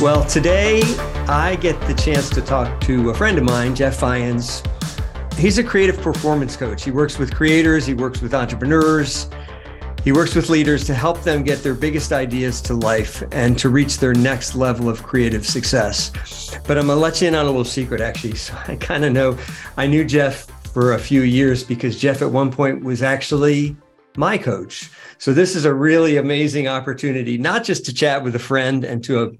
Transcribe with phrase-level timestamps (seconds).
[0.00, 0.82] Well, today
[1.26, 4.62] I get the chance to talk to a friend of mine, Jeff Fajans.
[5.38, 6.84] He's a creative performance coach.
[6.84, 9.30] He works with creators, he works with entrepreneurs,
[10.04, 13.70] he works with leaders to help them get their biggest ideas to life and to
[13.70, 16.12] reach their next level of creative success.
[16.66, 18.34] But I'm gonna let you in on a little secret, actually.
[18.36, 19.38] So I kind of know
[19.78, 23.74] I knew Jeff for a few years because Jeff at one point was actually
[24.18, 24.90] my coach.
[25.16, 29.02] So this is a really amazing opportunity, not just to chat with a friend and
[29.04, 29.30] to a,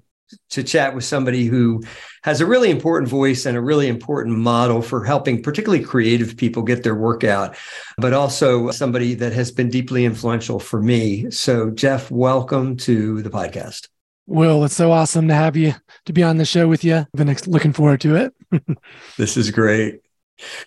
[0.49, 1.83] to chat with somebody who
[2.23, 6.63] has a really important voice and a really important model for helping particularly creative people
[6.63, 7.55] get their work out,
[7.97, 11.29] but also somebody that has been deeply influential for me.
[11.31, 13.87] So Jeff, welcome to the podcast.
[14.25, 15.73] Will, it's so awesome to have you
[16.05, 16.95] to be on the show with you.
[16.95, 18.33] I've been looking forward to it.
[19.17, 20.01] this is great.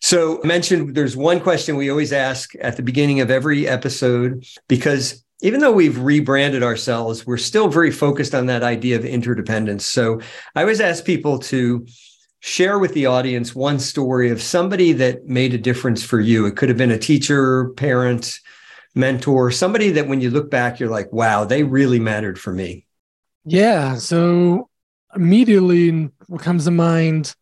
[0.01, 4.45] So, I mentioned there's one question we always ask at the beginning of every episode
[4.66, 9.87] because even though we've rebranded ourselves, we're still very focused on that idea of interdependence.
[9.87, 10.20] So
[10.54, 11.87] I always ask people to
[12.40, 16.46] share with the audience one story of somebody that made a difference for you.
[16.46, 18.38] It could have been a teacher, parent,
[18.95, 22.87] mentor, somebody that when you look back, you're like, wow, they really mattered for me.
[23.45, 23.96] Yeah.
[23.96, 24.68] So
[25.15, 27.34] immediately what comes to mind,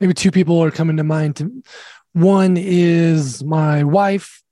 [0.00, 1.64] maybe two people are coming to mind.
[2.12, 4.43] One is my wife,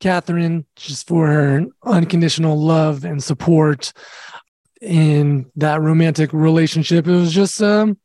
[0.00, 3.92] Catherine, just for her unconditional love and support
[4.80, 7.06] in that romantic relationship.
[7.06, 7.98] It was just, um,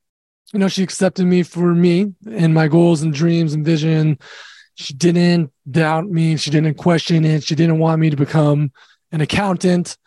[0.54, 4.20] you know, she accepted me for me and my goals and dreams and vision.
[4.76, 6.36] She didn't doubt me.
[6.38, 7.44] She didn't question it.
[7.44, 8.72] She didn't want me to become
[9.12, 9.98] an accountant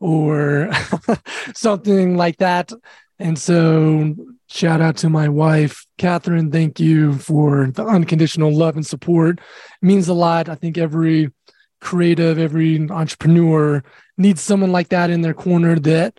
[0.00, 0.70] or
[1.54, 2.72] something like that.
[3.18, 4.14] And so,
[4.48, 6.52] shout out to my wife, Catherine.
[6.52, 9.38] Thank you for the unconditional love and support.
[9.38, 10.48] It means a lot.
[10.48, 11.32] I think every
[11.80, 13.82] creative, every entrepreneur
[14.16, 16.18] needs someone like that in their corner that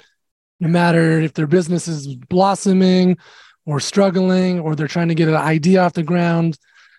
[0.60, 3.18] no matter if their business is blossoming
[3.66, 6.58] or struggling or they're trying to get an idea off the ground,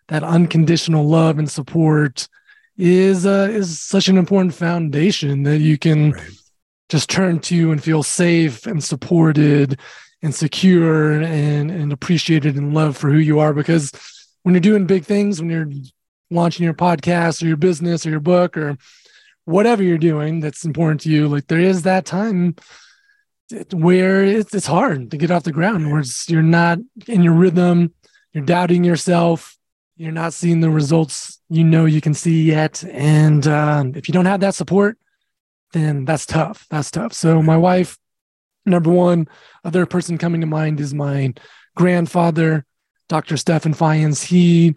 [0.08, 2.28] that unconditional love and support
[2.76, 6.30] is uh, is such an important foundation that you can right.
[6.88, 9.78] just turn to and feel safe and supported
[10.22, 13.92] and secure and and appreciated and loved for who you are because
[14.42, 15.70] when you're doing big things when you're
[16.30, 18.76] launching your podcast or your business or your book or
[19.44, 22.54] whatever you're doing that's important to you like there is that time
[23.72, 27.92] where it's, hard to get off the ground where you're not in your rhythm
[28.32, 29.56] you're doubting yourself
[29.96, 32.82] you're not seeing the results you know you can see yet.
[32.84, 34.96] And uh, if you don't have that support
[35.72, 37.12] then that's tough that's tough.
[37.12, 37.98] So my wife
[38.64, 39.28] number one
[39.64, 41.34] other person coming to mind is my
[41.76, 42.64] grandfather
[43.08, 44.74] dr Stefan Fajans he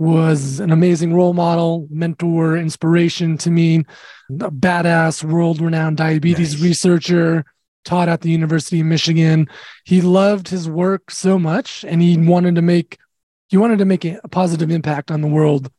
[0.00, 3.84] was an amazing role model, mentor, inspiration to me,
[4.30, 6.62] a badass, world renowned diabetes nice.
[6.62, 7.44] researcher,
[7.84, 9.46] taught at the University of Michigan.
[9.84, 12.98] He loved his work so much and he wanted to make
[13.48, 15.70] he wanted to make a positive impact on the world.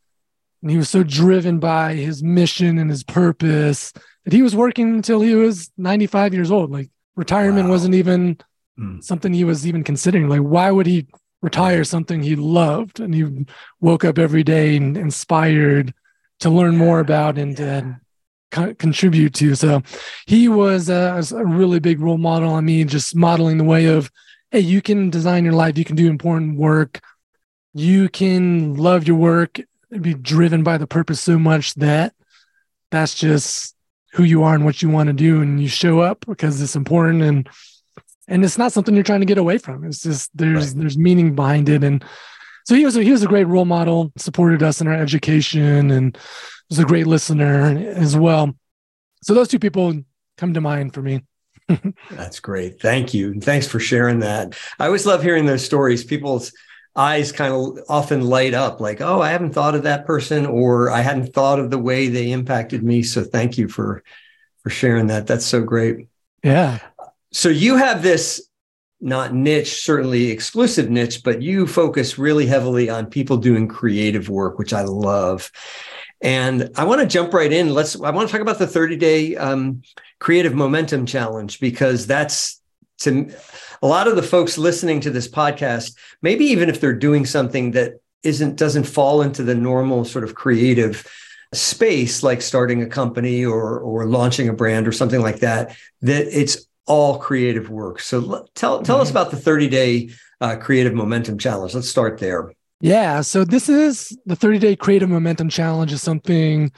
[0.61, 3.91] And he was so driven by his mission and his purpose
[4.25, 6.69] that he was working until he was 95 years old.
[6.69, 7.71] Like retirement wow.
[7.71, 8.37] wasn't even
[8.79, 9.03] mm.
[9.03, 10.29] something he was even considering.
[10.29, 11.07] Like, why would he
[11.41, 13.45] retire something he loved and he
[13.79, 15.93] woke up every day and inspired
[16.39, 17.99] to learn more about and to
[18.51, 19.55] co- contribute to.
[19.55, 19.81] So
[20.27, 24.11] he was a, a, really big role model on me, just modeling the way of,
[24.51, 26.99] hey, you can design your life, you can do important work,
[27.73, 29.59] you can love your work,
[30.01, 32.13] be driven by the purpose so much that
[32.91, 33.75] that's just
[34.13, 36.75] who you are and what you want to do, and you show up because it's
[36.75, 37.49] important and
[38.31, 39.83] and it's not something you're trying to get away from.
[39.83, 40.81] It's just there's right.
[40.81, 42.03] there's meaning behind it, and
[42.65, 45.91] so he was a, he was a great role model, supported us in our education,
[45.91, 46.17] and
[46.69, 48.55] was a great listener as well.
[49.23, 49.93] So those two people
[50.37, 51.23] come to mind for me.
[52.11, 52.81] That's great.
[52.81, 53.39] Thank you.
[53.39, 54.57] Thanks for sharing that.
[54.79, 56.03] I always love hearing those stories.
[56.03, 56.53] People's
[56.95, 60.89] eyes kind of often light up like, oh, I haven't thought of that person or
[60.89, 63.03] I hadn't thought of the way they impacted me.
[63.03, 64.03] So thank you for
[64.63, 65.27] for sharing that.
[65.27, 66.07] That's so great.
[66.43, 66.79] Yeah.
[67.31, 68.47] So you have this
[69.01, 74.59] not niche, certainly exclusive niche, but you focus really heavily on people doing creative work,
[74.59, 75.51] which I love.
[76.21, 77.73] And I want to jump right in.
[77.73, 77.99] Let's.
[77.99, 79.81] I want to talk about the 30 day um,
[80.19, 82.61] creative momentum challenge because that's
[82.99, 83.33] to
[83.81, 85.95] a lot of the folks listening to this podcast.
[86.21, 90.35] Maybe even if they're doing something that isn't doesn't fall into the normal sort of
[90.35, 91.07] creative
[91.53, 96.27] space, like starting a company or or launching a brand or something like that, that
[96.39, 98.01] it's all creative work.
[98.01, 98.19] So
[98.53, 99.01] tell tell mm-hmm.
[99.01, 100.09] us about the 30 day
[100.41, 101.73] uh, creative momentum challenge.
[101.73, 102.51] Let's start there.
[102.81, 106.69] Yeah, so this is the 30 day creative momentum challenge is something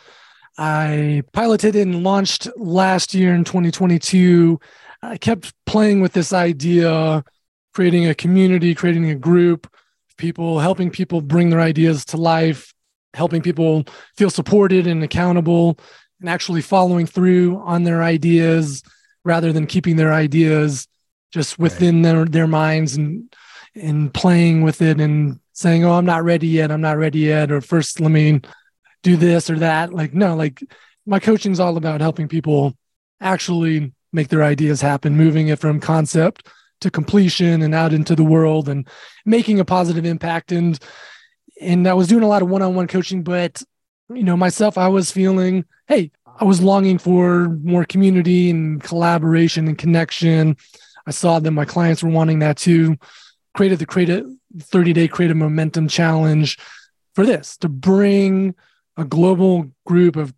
[0.55, 4.59] I piloted and launched last year in 2022.
[5.01, 7.23] I kept playing with this idea,
[7.73, 9.67] creating a community, creating a group,
[10.17, 12.71] people, helping people bring their ideas to life,
[13.15, 13.85] helping people
[14.15, 15.79] feel supported and accountable,
[16.19, 18.83] and actually following through on their ideas
[19.23, 20.87] rather than keeping their ideas
[21.31, 22.13] just within right.
[22.13, 23.33] their, their minds and
[23.75, 26.71] and playing with it and saying, "Oh, I'm not ready yet.
[26.71, 28.41] I'm not ready yet," or first let me
[29.01, 29.93] do this or that.
[29.93, 30.63] Like no, like
[31.05, 32.77] my coaching is all about helping people
[33.19, 36.47] actually make their ideas happen, moving it from concept
[36.81, 38.87] to completion and out into the world and
[39.25, 40.51] making a positive impact.
[40.51, 40.77] And
[41.59, 43.63] and I was doing a lot of one-on-one coaching, but
[44.09, 49.67] you know, myself, I was feeling, hey, I was longing for more community and collaboration
[49.67, 50.57] and connection.
[51.05, 52.97] I saw that my clients were wanting that too.
[53.55, 54.25] Created the creative
[54.59, 56.57] 30 day creative momentum challenge
[57.13, 58.55] for this to bring
[58.97, 60.33] a global group of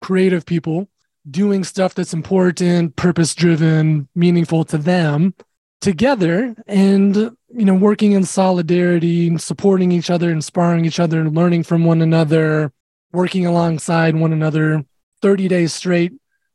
[0.00, 0.88] creative people
[1.30, 5.34] doing stuff that's important, purpose driven, meaningful to them
[5.80, 11.62] together and you know working in solidarity and supporting each other inspiring each other learning
[11.62, 12.72] from one another
[13.12, 14.84] working alongside one another
[15.22, 16.12] 30 days straight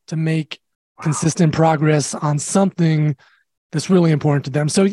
[0.07, 0.59] to make
[0.97, 1.03] wow.
[1.03, 3.15] consistent progress on something
[3.71, 4.87] that's really important to them so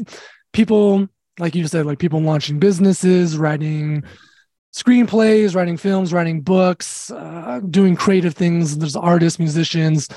[0.53, 1.09] people
[1.39, 4.03] like you said like people launching businesses writing
[4.73, 8.79] screenplays, writing films, writing books, uh, doing creative things.
[8.79, 10.09] There's artists, musicians.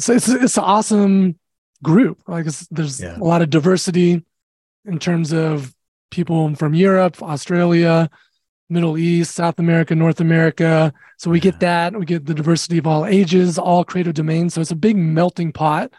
[0.00, 1.38] So it's it's an awesome
[1.82, 2.22] group.
[2.26, 3.16] Like there's yeah.
[3.18, 4.24] a lot of diversity
[4.84, 5.74] in terms of
[6.10, 8.10] people from Europe, Australia,
[8.72, 10.92] Middle East, South America, North America.
[11.18, 11.94] So we get that.
[11.96, 14.54] We get the diversity of all ages, all creative domains.
[14.54, 15.92] So it's a big melting pot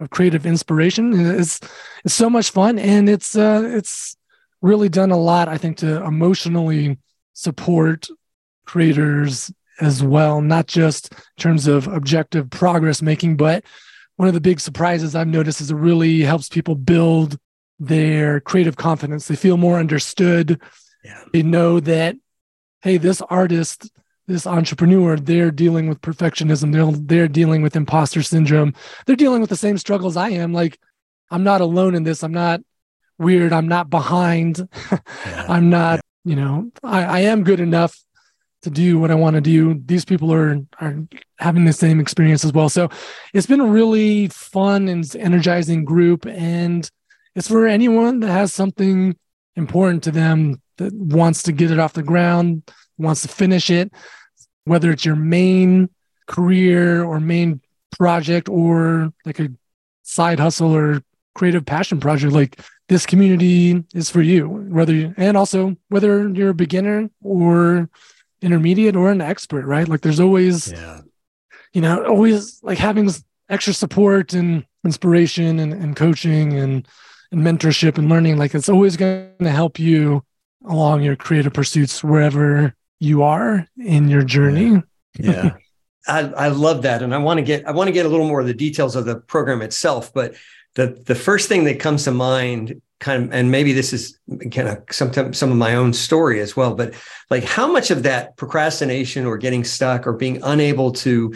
[0.00, 1.12] of creative inspiration.
[1.14, 1.60] It's
[2.04, 4.16] it's so much fun, and it's uh, it's
[4.62, 5.48] really done a lot.
[5.48, 6.98] I think to emotionally
[7.32, 8.08] support
[8.66, 9.50] creators
[9.80, 13.64] as well, not just in terms of objective progress making, but
[14.16, 17.38] one of the big surprises I've noticed is it really helps people build
[17.78, 19.28] their creative confidence.
[19.28, 20.60] They feel more understood.
[21.04, 21.22] Yeah.
[21.32, 22.16] They know that,
[22.82, 23.90] hey, this artist,
[24.26, 26.72] this entrepreneur, they're dealing with perfectionism.
[26.72, 28.74] They're, they're dealing with imposter syndrome.
[29.06, 30.52] They're dealing with the same struggles I am.
[30.52, 30.78] Like,
[31.30, 32.22] I'm not alone in this.
[32.22, 32.60] I'm not
[33.18, 33.52] weird.
[33.52, 34.68] I'm not behind.
[35.26, 35.46] Yeah.
[35.48, 37.98] I'm not you know, I, I am good enough
[38.62, 39.80] to do what I want to do.
[39.86, 40.96] These people are are
[41.38, 42.68] having the same experience as well.
[42.68, 42.90] So
[43.32, 46.26] it's been a really fun and energizing group.
[46.26, 46.88] And
[47.34, 49.16] it's for anyone that has something
[49.58, 52.62] important to them that wants to get it off the ground,
[52.96, 53.92] wants to finish it,
[54.64, 55.90] whether it's your main
[56.26, 57.60] career or main
[57.98, 59.48] project or like a
[60.02, 61.02] side hustle or
[61.34, 62.32] creative passion project.
[62.32, 67.88] Like this community is for you whether you, and also whether you're a beginner or
[68.40, 71.00] intermediate or an expert right like there's always yeah.
[71.72, 73.10] you know always like having
[73.48, 76.88] extra support and inspiration and, and coaching and,
[77.30, 80.22] and mentorship and learning like it's always going to help you
[80.66, 84.82] along your creative pursuits wherever you are in your journey
[85.18, 85.54] yeah.
[86.08, 88.26] I, I love that and i want to get i want to get a little
[88.26, 90.34] more of the details of the program itself but
[90.74, 94.18] the the first thing that comes to mind kind of and maybe this is
[94.50, 96.94] kind of sometimes some of my own story as well but
[97.30, 101.32] like how much of that procrastination or getting stuck or being unable to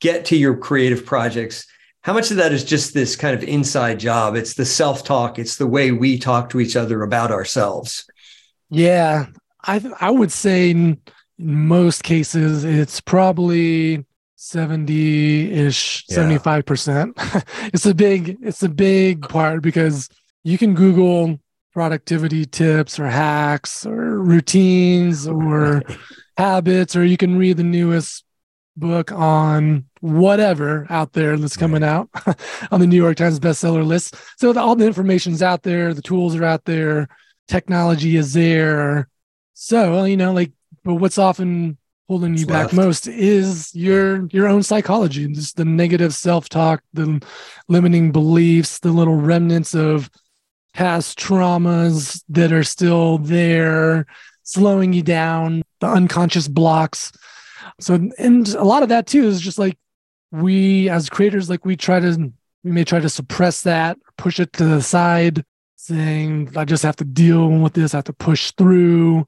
[0.00, 1.66] get to your creative projects
[2.04, 4.36] how much of that is just this kind of inside job?
[4.36, 5.38] It's the self-talk.
[5.38, 8.06] It's the way we talk to each other about ourselves.
[8.70, 9.26] Yeah
[9.66, 11.00] i i would say in
[11.38, 14.04] most cases it's probably
[14.38, 16.16] 70-ish yeah.
[16.16, 20.08] 75% it's a big it's a big part because
[20.42, 21.40] you can google
[21.72, 25.82] productivity tips or hacks or routines or
[26.36, 28.24] habits or you can read the newest
[28.76, 31.88] book on whatever out there that's coming right.
[31.88, 32.08] out
[32.70, 34.14] on the new york times bestseller list.
[34.38, 37.08] So the, all the information's out there the tools are out there
[37.48, 39.08] technology is there.
[39.54, 44.62] So you know like but what's often holding you back most is your your own
[44.62, 47.26] psychology just the negative self-talk the
[47.66, 50.10] limiting beliefs the little remnants of
[50.74, 54.04] past traumas that are still there
[54.42, 57.12] slowing you down the unconscious blocks.
[57.80, 59.78] So and a lot of that too is just like
[60.34, 64.52] we as creators like we try to we may try to suppress that push it
[64.52, 65.44] to the side
[65.76, 69.26] saying i just have to deal with this i have to push through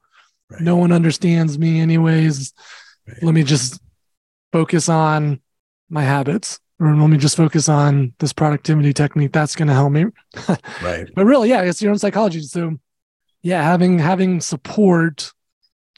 [0.50, 0.62] Right.
[0.62, 2.52] No one understands me, anyways.
[3.06, 3.22] Right.
[3.22, 3.80] Let me just
[4.52, 5.40] focus on
[5.88, 9.32] my habits, or let me just focus on this productivity technique.
[9.32, 10.06] That's going to help me.
[10.82, 11.08] right.
[11.14, 12.42] But really, yeah, it's your own psychology.
[12.42, 12.78] So,
[13.42, 15.32] yeah, having having support,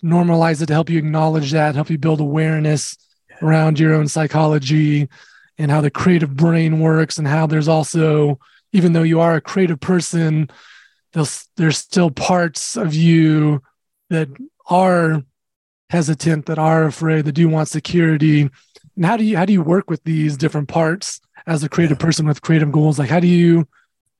[0.02, 2.96] normalize it to help you acknowledge that, help you build awareness.
[3.42, 5.08] Around your own psychology,
[5.58, 8.38] and how the creative brain works and how there's also
[8.72, 10.48] even though you are a creative person
[11.12, 13.62] there's there's still parts of you
[14.10, 14.28] that
[14.68, 15.22] are
[15.90, 18.42] hesitant that are afraid that do want security.
[18.96, 21.98] And how do you how do you work with these different parts as a creative
[21.98, 22.98] person with creative goals?
[22.98, 23.66] Like how do you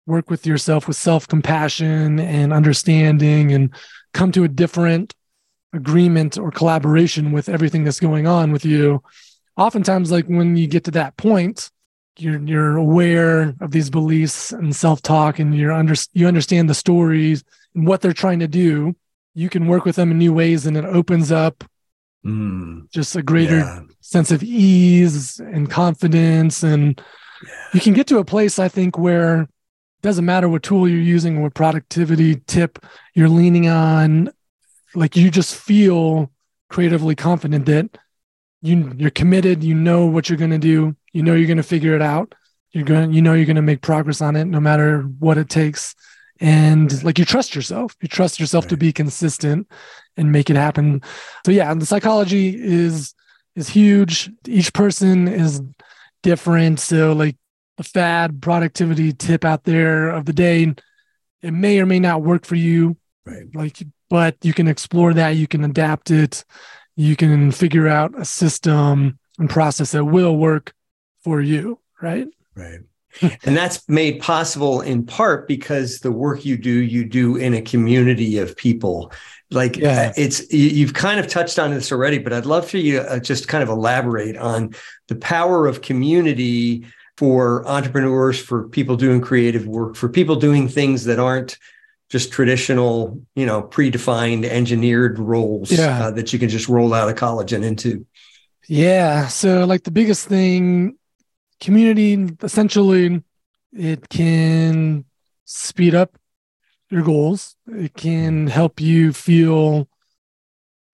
[0.06, 3.74] work with yourself with self-compassion and understanding and
[4.14, 5.14] come to a different
[5.72, 9.02] agreement or collaboration with everything that's going on with you
[9.56, 11.70] oftentimes like when you get to that point
[12.16, 17.44] you're you're aware of these beliefs and self-talk and you're under you understand the stories
[17.74, 18.94] and what they're trying to do
[19.34, 21.64] you can work with them in new ways and it opens up
[22.26, 23.80] Mm, just a greater yeah.
[24.00, 26.64] sense of ease and confidence.
[26.64, 27.00] And
[27.72, 29.48] you can get to a place i think where it
[30.02, 32.84] doesn't matter what tool you're using or what productivity tip
[33.14, 34.30] you're leaning on
[34.98, 36.30] like you just feel
[36.68, 37.98] creatively confident that
[38.62, 41.62] you you're committed you know what you're going to do you know you're going to
[41.62, 42.34] figure it out
[42.72, 45.48] you're going you know you're going to make progress on it no matter what it
[45.48, 45.94] takes.
[46.40, 47.96] And like you trust yourself.
[48.00, 49.68] You trust yourself to be consistent
[50.16, 51.02] and make it happen.
[51.44, 53.14] So yeah and the psychology is
[53.56, 54.30] is huge.
[54.46, 55.60] Each person is
[56.22, 56.80] different.
[56.80, 57.36] So like
[57.76, 60.74] the fad productivity tip out there of the day
[61.40, 62.96] it may or may not work for you.
[63.24, 63.44] Right.
[63.54, 63.76] like
[64.10, 66.44] but you can explore that you can adapt it
[66.96, 70.72] you can figure out a system and process that will work
[71.22, 72.80] for you right Right.
[73.44, 77.62] and that's made possible in part because the work you do, you do in a
[77.62, 79.12] community of people.
[79.50, 80.08] Like Yeah.
[80.10, 82.98] uh, it's, you- you've kind of touched on this already, but I'd love for you
[82.98, 84.74] to uh, just kind of elaborate on
[85.06, 86.84] the power of community
[87.16, 91.56] for entrepreneurs, for people doing creative work, for people doing things that aren't
[92.08, 96.06] just traditional, you know, predefined engineered roles Yeah.
[96.06, 98.06] uh, that you can just roll out of college and into.
[98.66, 99.28] Yeah.
[99.28, 100.96] So, like, the biggest thing,
[101.60, 103.22] community essentially,
[103.72, 105.04] it can
[105.44, 106.16] speed up
[106.90, 109.88] your goals, it can help you feel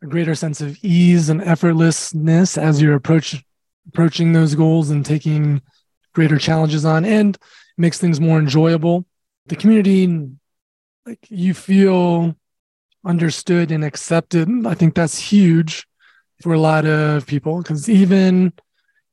[0.02, 3.42] a greater sense of ease and effortlessness as you're approach,
[3.87, 5.62] approaching those goals and taking
[6.12, 7.38] greater challenges on, and
[7.78, 9.06] makes things more enjoyable.
[9.47, 10.28] The community,
[11.06, 12.37] like, you feel
[13.04, 14.49] understood and accepted.
[14.66, 15.87] I think that's huge
[16.42, 18.52] for a lot of people because even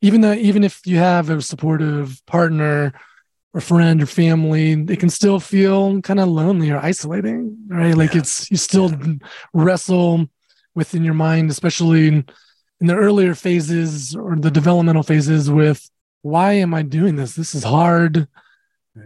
[0.02, 2.94] even though even if you have a supportive partner
[3.54, 8.14] or friend or family it can still feel kind of lonely or isolating right like
[8.14, 8.22] Yeah.
[8.22, 8.92] it's you still
[9.54, 10.28] wrestle
[10.74, 12.26] within your mind especially in,
[12.80, 15.90] in the earlier phases or the developmental phases with
[16.24, 18.28] why am i doing this this is hard.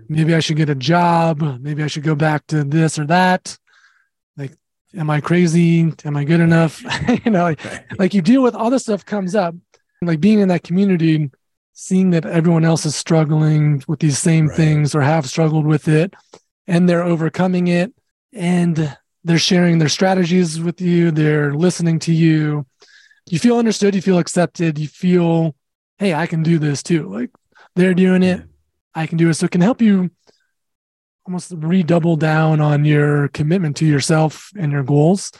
[0.10, 1.42] Maybe i should get a job.
[1.62, 3.58] Maybe i should go back to this or that.
[4.38, 4.54] Like
[4.98, 5.94] am i crazy?
[6.06, 6.84] Am i good enough?
[7.26, 7.84] You know like, Right.
[8.00, 9.56] like you deal with all this stuff comes up.
[10.02, 11.32] Like being in that community
[11.74, 14.56] seeing that everyone else is struggling with these same Right.
[14.58, 16.14] things or have struggled with it
[16.68, 17.94] and they're overcoming it
[18.34, 22.66] and they're sharing their strategies with you they're listening to you.
[23.30, 25.56] You feel understood you feel accepted you feel
[25.98, 27.10] hey i can do this too.
[27.10, 27.30] Like
[27.76, 28.42] they're doing it.
[28.96, 29.36] I can do it.
[29.36, 30.10] So it can help you
[31.26, 35.32] almost redouble down on your commitment to yourself and your goals.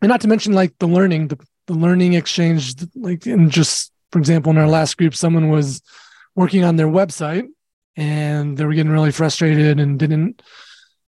[0.00, 4.18] And not to mention like the learning the, the learning exchange like and just for
[4.18, 5.80] example in our last group someone was
[6.34, 7.46] working on their website
[7.96, 10.42] and they were getting really frustrated and didn't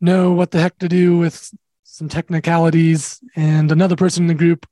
[0.01, 1.49] know what the heck to do with
[1.83, 3.19] some technicalities.
[3.35, 4.67] And another person in the group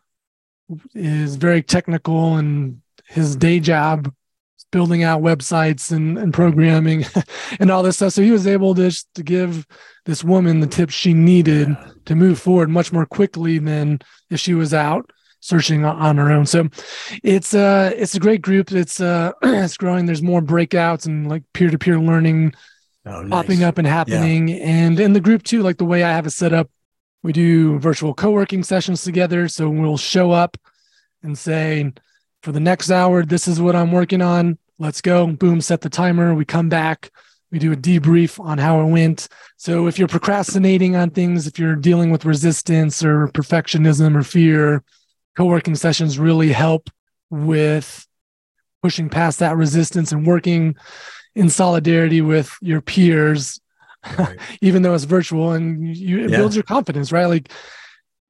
[0.93, 4.13] is very technical and his day job is
[4.71, 7.05] building out websites and, and programming
[7.59, 9.67] and all this stuff so he was able to, just to give
[10.05, 11.91] this woman the tips she needed Yeah.
[12.05, 13.99] to move forward much more quickly than
[14.29, 15.11] if she was out
[15.41, 16.45] searching on- her own.
[16.45, 16.69] So
[17.23, 18.71] it's uh it's a great group.
[18.71, 20.05] It's uh it's growing.
[20.05, 22.53] There's more breakouts and like peer-to-peer learning
[23.03, 24.51] Oh, popping up and happening.
[24.61, 26.69] And in the group too, like the way I have it set up,
[27.23, 29.47] we do virtual co-working sessions together.
[29.47, 30.55] So we'll show up
[31.23, 31.91] and say,
[32.43, 34.59] for the next hour, this is what I'm working on.
[34.81, 35.27] Let's go.
[35.27, 36.33] Boom, set the timer.
[36.33, 37.11] We come back.
[37.51, 39.27] We do a debrief on how it went.
[39.57, 44.83] So if you're procrastinating on things, if you're dealing with resistance or perfectionism or fear,
[45.38, 46.89] co-working sessions really help
[47.29, 48.07] with
[48.81, 50.75] pushing past that resistance and working
[51.35, 53.59] in solidarity with your peers
[54.17, 54.35] Right.
[54.61, 56.38] even though it's virtual and you it Yeah.
[56.38, 57.51] builds your confidence right like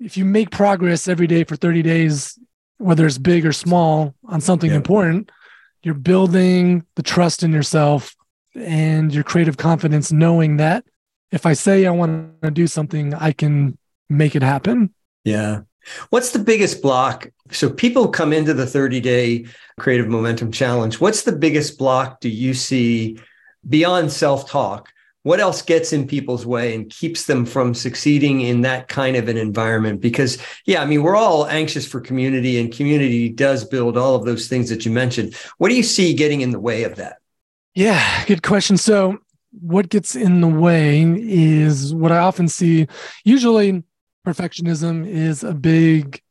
[0.02, 2.38] if you make progress every day for 30 days
[2.78, 4.76] whether it's big or small on something Yeah.
[4.76, 5.32] important
[5.84, 8.16] you're building the trust in yourself
[8.56, 10.84] and your creative confidence knowing that
[11.32, 13.78] if i say i want to do something i can
[14.10, 15.62] make it happen Yeah.
[16.10, 17.32] What's the biggest block?
[17.52, 19.46] So people come into the 30 day
[19.80, 21.02] creative momentum challenge.
[21.02, 23.18] What's the biggest block do you see
[23.68, 24.90] beyond self talk?
[25.24, 29.28] What else gets in people's way and keeps them from succeeding in that kind of
[29.28, 30.02] an environment?
[30.02, 34.26] Because, yeah, I mean, we're all anxious for community, and community does build all of
[34.26, 35.36] those things that you mentioned.
[35.58, 37.18] What do you see getting in the way of that?
[37.76, 38.78] Yeah, good question.
[38.78, 39.20] So,
[39.60, 42.88] what gets in the way is what I often see.
[43.24, 43.84] Usually,
[44.26, 46.22] perfectionism is a big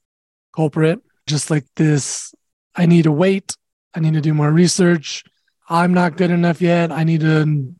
[0.54, 2.34] culprit, just like this
[2.74, 3.56] I need to wait,
[3.94, 5.24] I need to do more research.
[5.68, 6.92] I'm not good enough yet.
[6.92, 7.74] I need to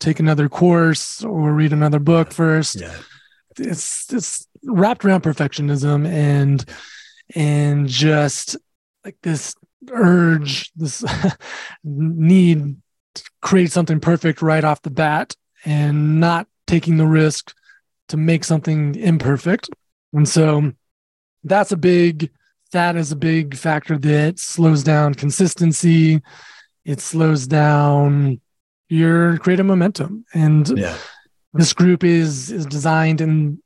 [0.00, 2.80] take another course or read another book first.
[2.80, 2.96] Yeah.
[3.58, 6.64] It's it's wrapped around perfectionism and
[7.34, 8.56] and just
[9.04, 9.54] like this
[9.90, 11.04] urge, this
[11.84, 12.76] need
[13.14, 17.54] to create something perfect right off the bat and not taking the risk
[18.08, 19.68] to make something imperfect.
[20.12, 20.72] And so
[21.44, 22.30] that's a big
[22.72, 26.22] that is a big factor that slows down consistency.
[26.84, 28.40] It slows down
[28.90, 30.26] your creative momentum.
[30.34, 30.96] And yeah.
[31.54, 33.58] this group is is designed and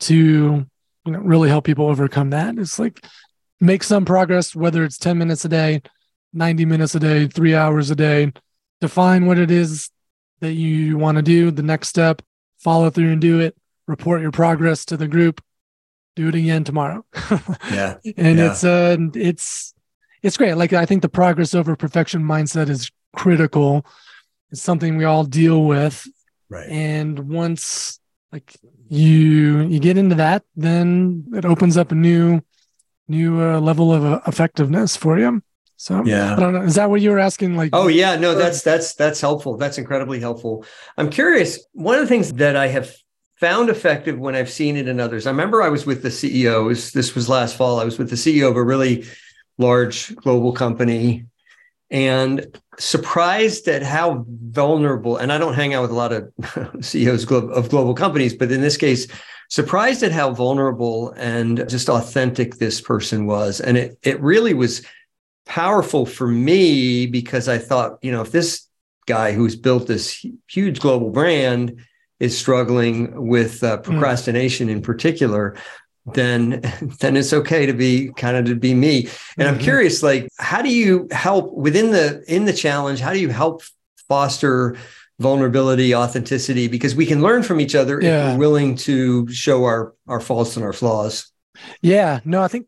[0.00, 0.64] to
[1.04, 2.56] you know really help people overcome that.
[2.56, 3.04] It's like
[3.60, 5.82] make some progress, whether it's 10 minutes a day,
[6.32, 8.32] 90 minutes a day, three hours a day.
[8.80, 9.90] Define what it is
[10.40, 12.22] that you want to do, the next step,
[12.58, 13.54] follow through and do it,
[13.86, 15.42] report your progress to the group,
[16.16, 17.04] do it again tomorrow.
[17.70, 17.96] yeah.
[18.16, 18.50] And yeah.
[18.50, 19.74] it's uh it's
[20.22, 20.54] it's great.
[20.54, 23.84] Like I think the progress over perfection mindset is critical
[24.50, 26.06] it's something we all deal with.
[26.48, 26.68] Right.
[26.68, 28.00] And once
[28.32, 28.56] like
[28.88, 32.40] you you get into that, then it opens up a new
[33.08, 35.42] new uh, level of uh, effectiveness for you.
[35.76, 36.62] So yeah, I don't know.
[36.62, 37.56] Is that what you were asking?
[37.56, 39.56] Like, oh yeah, no, that's that's that's helpful.
[39.56, 40.64] That's incredibly helpful.
[40.98, 41.64] I'm curious.
[41.72, 42.94] One of the things that I have
[43.36, 45.26] found effective when I've seen it in others.
[45.26, 46.92] I remember I was with the CEOs.
[46.92, 47.80] This was last fall.
[47.80, 49.06] I was with the CEO of a really
[49.56, 51.24] large global company,
[51.90, 56.32] and surprised at how vulnerable and i don't hang out with a lot of
[56.84, 59.06] ceos of global companies but in this case
[59.48, 64.82] surprised at how vulnerable and just authentic this person was and it it really was
[65.46, 68.66] powerful for me because i thought you know if this
[69.06, 71.80] guy who's built this huge global brand
[72.20, 73.82] is struggling with uh, hmm.
[73.82, 74.72] procrastination mm.
[74.72, 75.56] in particular
[76.14, 76.60] then
[77.00, 79.64] then it's okay to be kind of to be me and i'm mm-hmm.
[79.64, 83.62] curious like how do you help within the in the challenge how do you help
[84.08, 84.76] foster
[85.18, 88.30] vulnerability authenticity because we can learn from each other yeah.
[88.30, 91.30] if we're willing to show our our faults and our flaws
[91.82, 92.66] yeah no i think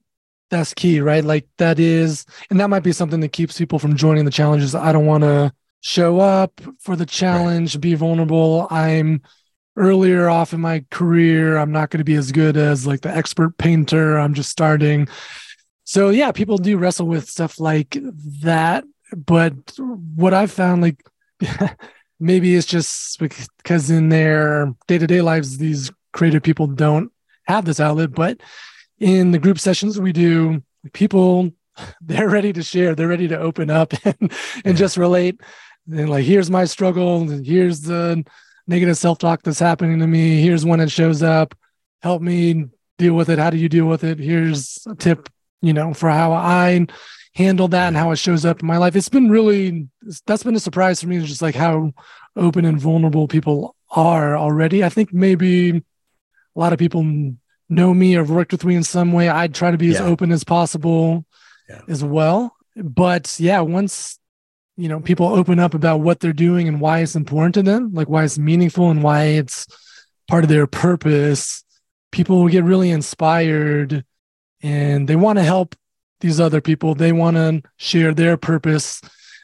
[0.50, 3.96] that's key right like that is and that might be something that keeps people from
[3.96, 5.50] joining the challenges i don't want to
[5.80, 7.80] show up for the challenge right.
[7.80, 9.22] be vulnerable i'm
[9.76, 13.14] earlier off in my career i'm not going to be as good as like the
[13.14, 15.08] expert painter i'm just starting.
[15.84, 17.96] So yeah people do wrestle with stuff like
[18.42, 18.84] that
[19.16, 19.54] but
[20.14, 21.04] what i've found like
[22.20, 27.10] maybe it's just because in their day-to-day lives these creative people don't
[27.44, 28.40] have this outlet but
[29.00, 31.50] in the group sessions we do people
[32.00, 34.32] they're ready to share they're ready to open up and,
[34.64, 35.40] and just relate.
[35.90, 38.24] And like here's my struggle and here's the
[38.72, 40.40] negative self-talk that's happening to me.
[40.40, 41.54] Here's when it shows up.
[42.00, 42.66] Help me
[42.98, 43.38] deal with it.
[43.38, 44.18] How do you deal with it?
[44.18, 45.28] Here's a tip
[45.62, 46.84] you know for how i
[47.34, 48.94] handle that and how it shows up in my life.
[48.94, 49.88] It's been really
[50.26, 51.92] that's been a surprise for me just like how
[52.36, 54.84] open and vulnerable people are already.
[54.84, 55.82] I think maybe a
[56.54, 57.02] lot of people
[57.70, 59.30] know me or worked with me in some way.
[59.30, 59.94] I'd try to be yeah.
[59.94, 61.24] as open as possible
[61.70, 61.80] yeah.
[61.88, 62.54] as well.
[62.76, 64.18] But yeah once
[64.76, 67.92] you know people open up about what they're doing and why it's important to them
[67.92, 69.66] like why it's meaningful and why it's
[70.28, 71.64] part of their purpose.
[72.10, 74.04] People will get really inspired
[74.62, 75.74] and they want to help
[76.20, 76.94] these other people.
[76.94, 79.00] They want to share their purpose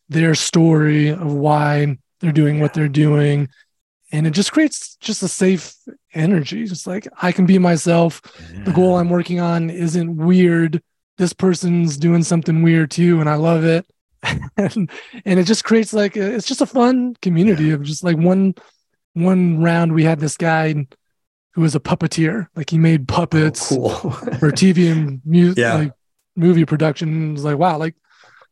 [0.09, 2.63] their story of why they're doing yeah.
[2.63, 3.51] what they're doing.
[4.11, 5.75] And it just creates just a safe
[6.15, 6.65] energy.
[6.65, 8.23] Just like i can be myself.
[8.55, 8.65] Yeah.
[8.65, 10.83] the goal i'm working on isn't weird.
[11.19, 13.85] This person's doing something weird too and i love it
[14.23, 14.91] and,
[15.25, 17.75] and it just creates like a, it's just a fun community yeah.
[17.75, 18.55] of just like one
[19.15, 20.87] one round we had this guy
[21.55, 24.11] who was a puppeteer like he made puppets oh, cool.
[24.39, 25.21] for tv and
[25.57, 25.75] yeah.
[25.75, 25.93] like
[26.37, 27.97] movie production it was like wow like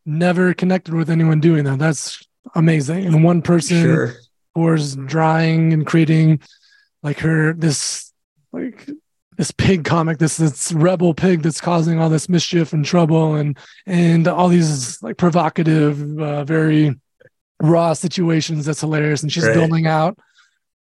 [0.04, 2.22] never connected with anyone doing that that's
[2.54, 4.14] amazing and one person sure.
[4.54, 6.40] was drawing and creating
[7.02, 8.12] like her this
[8.52, 8.88] like
[9.36, 13.56] this pig comic, this this rebel pig that's causing all this mischief and trouble and
[13.86, 16.94] and all these like provocative, uh, very
[17.60, 18.66] raw situations.
[18.66, 19.22] That's hilarious.
[19.22, 20.18] And she's building out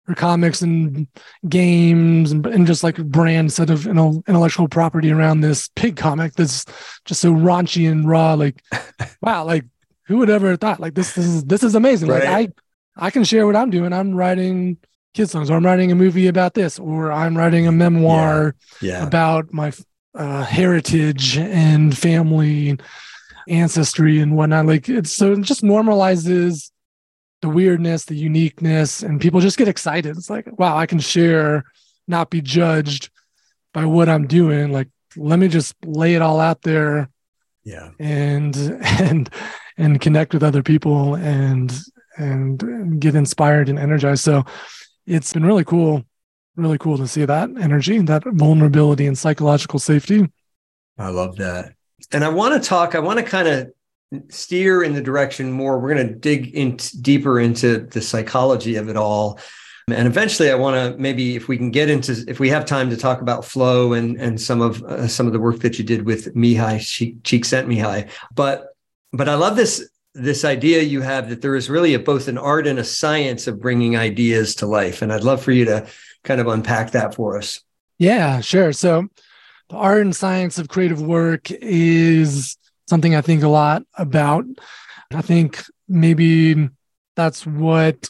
[0.06, 1.06] her comics and
[1.48, 6.32] games and, and just like a brand set of intellectual property around this pig comic
[6.34, 6.64] that's
[7.04, 8.34] just so raunchy and raw.
[8.34, 8.62] Like,
[9.22, 9.64] wow, like
[10.06, 12.08] who would ever have thought like this, this is this is amazing.
[12.08, 12.24] Right.
[12.24, 12.50] Like
[12.98, 13.92] I I can share what I'm doing.
[13.92, 14.78] I'm writing
[15.14, 18.98] kids songs or I'm writing a movie about this or I'm writing a memoir yeah.
[19.00, 19.06] Yeah.
[19.06, 19.72] about my
[20.14, 22.78] uh, heritage and family
[23.48, 24.66] ancestry and whatnot.
[24.66, 26.70] Like it's so it just normalizes
[27.42, 30.16] the weirdness, the uniqueness, and people just get excited.
[30.16, 31.64] It's like, wow, I can share,
[32.06, 33.10] not be judged
[33.72, 34.72] by what I'm doing.
[34.72, 37.08] Like, let me just lay it all out there.
[37.64, 37.90] Yeah.
[37.98, 39.30] And and
[39.76, 41.72] and connect with other people and
[42.16, 44.22] and, and get inspired and energized.
[44.22, 44.44] So
[45.10, 46.04] it's been really cool,
[46.56, 50.30] really cool to see that energy, that vulnerability and psychological safety.
[50.98, 51.74] I love that.
[52.12, 53.72] And I want to talk, I want to kind of
[54.28, 55.78] steer in the direction more.
[55.78, 59.38] We're going to dig in deeper into the psychology of it all.
[59.88, 62.90] And eventually, I want to maybe if we can get into if we have time
[62.90, 65.84] to talk about flow and and some of uh, some of the work that you
[65.84, 66.76] did with Mihai
[67.22, 68.08] Csikszentmihalyi.
[68.32, 68.68] But
[69.12, 72.38] but I love this this idea you have that there is really a, both an
[72.38, 75.02] art and a science of bringing ideas to life.
[75.02, 75.86] And I'd love for you to
[76.24, 77.60] kind of unpack that for us.
[77.98, 78.72] Yeah, sure.
[78.72, 79.08] So
[79.68, 82.56] the art and science of creative work is
[82.88, 84.44] something I think a lot about.
[85.12, 86.68] I think maybe
[87.14, 88.08] that's what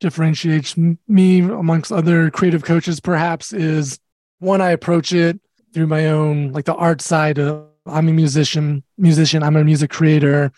[0.00, 3.98] differentiates me amongst other creative coaches, perhaps, is
[4.38, 5.38] one, I approach it
[5.74, 9.90] through my own, like the art side of I'm a musician, musician, I'm a music
[9.90, 10.52] creator.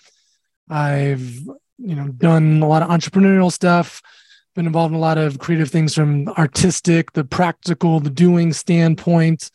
[0.72, 1.22] I've,
[1.78, 4.02] you know, done a lot of entrepreneurial stuff,
[4.54, 9.50] been involved in a lot of creative things from artistic, the practical, the doing standpoint.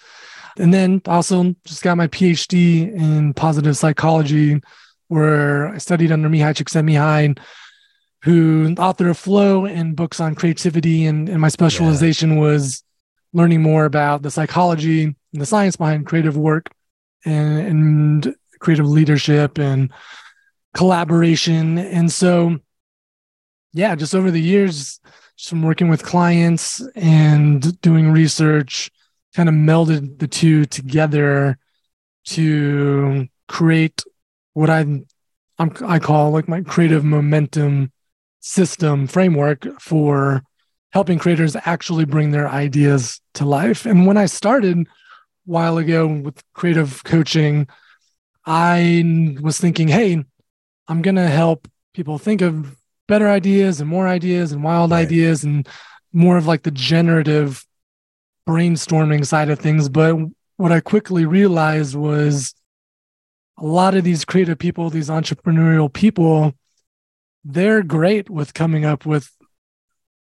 [0.57, 4.61] And then also just got my PhD in positive psychology,
[5.07, 7.39] where I studied under Mihai Csikszentmihalyi,
[8.23, 11.05] who author of Flow and books on creativity.
[11.05, 12.39] And, and my specialization yeah.
[12.39, 12.83] was
[13.33, 16.71] learning more about the psychology and the science behind creative work
[17.25, 19.91] and, and creative leadership and
[20.77, 21.79] collaboration.
[21.79, 22.59] And so,
[23.73, 24.99] yeah, just over the years,
[25.35, 28.91] just from working with clients and doing research,
[29.35, 31.57] kind of melded the two together
[32.25, 34.03] to create
[34.53, 35.01] what I
[35.59, 37.91] I call like my creative momentum
[38.41, 40.43] system framework for
[40.91, 43.87] helping creators actually bring their ideas to life.
[43.87, 44.85] And when I started a
[45.45, 47.67] while ago with creative coaching,
[48.45, 50.23] I was thinking, hey,
[50.87, 52.75] I'm going to help people think of
[53.07, 55.05] better ideas and more ideas and wild right.
[55.05, 55.67] ideas and
[56.13, 57.65] more of like the generative
[58.47, 59.89] brainstorming side of things.
[59.89, 60.15] But
[60.57, 62.53] what I quickly realized was
[63.57, 66.53] a lot of these creative people, these entrepreneurial people,
[67.43, 69.29] they're great with coming up with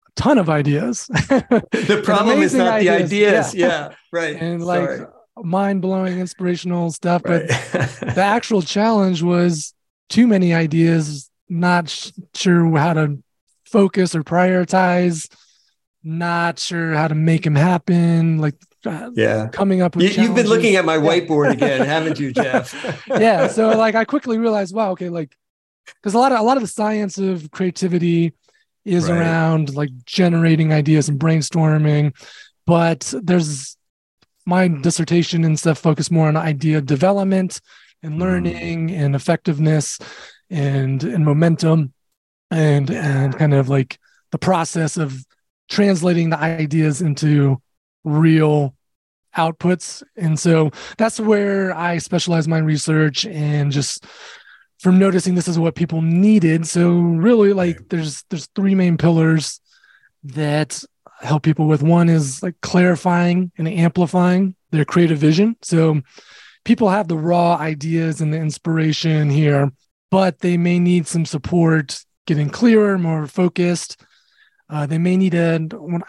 [0.06, 1.06] a ton of ideas.
[1.08, 3.10] the problem is not ideas.
[3.10, 3.54] the ideas.
[3.54, 4.36] Yeah, yeah right.
[4.40, 5.00] And like
[5.36, 7.22] mind blowing, inspirational stuff.
[7.24, 7.48] Right.
[7.48, 7.80] But
[8.14, 9.74] the actual challenge was
[10.08, 13.22] too many ideas, not sure how to
[13.64, 15.28] focus or prioritize
[16.08, 18.38] not sure how to make them happen.
[18.38, 20.16] Like, uh, yeah, coming up with.
[20.16, 22.74] You, have been looking at my whiteboard again, haven't you, Jeff?
[23.08, 23.48] yeah.
[23.48, 25.34] So, like, I quickly realized, wow, okay, like,
[25.86, 28.32] because a lot of a lot of the science of creativity
[28.84, 29.18] is right.
[29.18, 32.14] around like generating ideas and brainstorming,
[32.66, 33.76] but there's
[34.46, 37.60] my dissertation and stuff focus more on idea development
[38.02, 38.20] and mm.
[38.20, 39.98] learning and effectiveness
[40.50, 41.92] and and momentum
[42.50, 43.98] and and kind of like
[44.30, 45.24] the process of
[45.68, 47.60] translating the ideas into
[48.04, 48.74] real
[49.36, 50.02] outputs.
[50.16, 54.04] And so that's where I specialize my research and just
[54.80, 56.66] from noticing this is what people needed.
[56.66, 59.60] So really like there's there's three main pillars
[60.24, 60.82] that
[61.20, 65.56] help people with one is like clarifying and amplifying their creative vision.
[65.62, 66.00] So
[66.64, 69.70] people have the raw ideas and the inspiration here,
[70.10, 74.02] but they may need some support getting clearer, more focused,
[74.70, 75.54] uh, they may need a,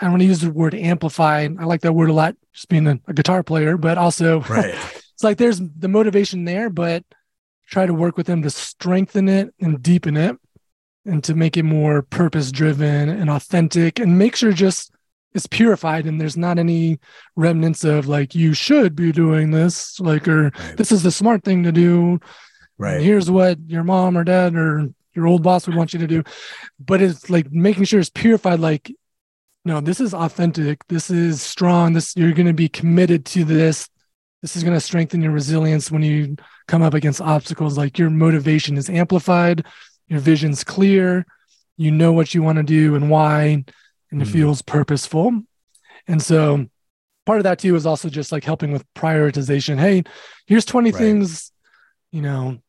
[0.01, 1.47] I want to use the word amplify.
[1.59, 4.75] I like that word a lot, just being a, a guitar player, but also right.
[5.13, 7.03] it's like there's the motivation there, but
[7.67, 10.35] try to work with them to strengthen it and deepen it
[11.05, 14.91] and to make it more purpose driven and authentic and make sure just
[15.33, 16.99] it's purified and there's not any
[17.35, 20.77] remnants of like you should be doing this like or right.
[20.77, 22.19] this is the smart thing to do.
[22.77, 23.01] Right.
[23.01, 26.23] here's what your mom or dad or your old boss would want you to do.
[26.79, 28.91] But it's like making sure it's purified like
[29.65, 30.87] no this is authentic.
[30.87, 31.93] This is strong.
[31.93, 33.89] This you're going to be committed to this.
[34.41, 36.37] This is going to strengthen your resilience when you
[36.67, 37.77] come up against obstacles.
[37.77, 39.65] Like your motivation is amplified.
[40.07, 41.25] Your vision's clear.
[41.75, 43.63] You know what you want to do and why
[44.11, 44.31] and it Mhm.
[44.31, 45.43] feels purposeful.
[46.07, 46.65] And so
[47.25, 49.77] part of that too is also just like helping with prioritization.
[49.79, 50.03] Hey,
[50.47, 50.97] here's 20 Right.
[50.99, 51.51] things,
[52.11, 52.59] you know,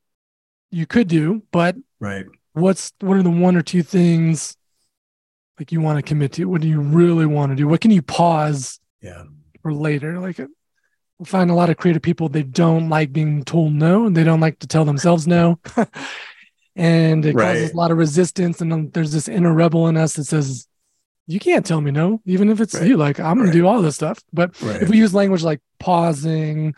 [0.71, 2.27] you could do, but Right.
[2.53, 4.57] what's what are the one or two things
[5.59, 6.45] like you want to commit to?
[6.47, 7.67] What do you really want to do?
[7.69, 9.25] What can you pause Yeah.
[9.63, 10.19] for later?
[10.21, 10.39] Like
[11.19, 14.25] we find a lot of creative people they don't like being told no and they
[14.25, 15.59] don't like to tell themselves no.
[16.77, 18.61] and it causes a lot of resistance.
[18.61, 20.67] And then there's this inner rebel in us that says,
[21.31, 22.89] You can't tell me no, even if it's Right.
[22.89, 22.97] you.
[22.97, 24.19] Like I'm gonna do all this stuff.
[24.33, 24.83] But Right.
[24.83, 26.75] if we use language like pausing,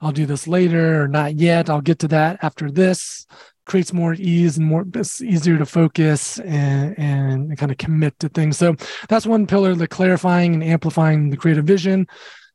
[0.00, 3.26] I'll do this later or not yet, I'll get to that after this,
[3.64, 8.28] creates more ease and more it's easier to focus and, and kind of commit to
[8.28, 8.56] things.
[8.56, 8.76] So
[9.08, 12.06] that's one pillar, the clarifying and amplifying the creative vision.